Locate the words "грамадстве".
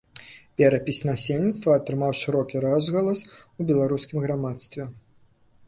4.27-4.91